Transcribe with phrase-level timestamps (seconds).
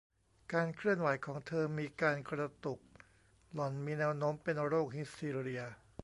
[0.53, 2.79] การเคลื่อนไหวของเธอมีการกระตุก
[3.53, 5.63] หล่อนมีแนวโน้มเป็นโรคฮิสทีเรีย